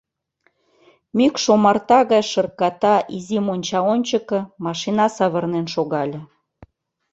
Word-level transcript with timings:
Мӱкш 1.17 1.43
омарта 1.53 1.99
гай 2.11 2.23
шырката 2.31 2.95
изи 3.15 3.37
монча 3.45 3.79
ончыко 3.93 4.39
машина 4.65 5.05
савырнен 5.17 5.67
шогале. 5.73 6.19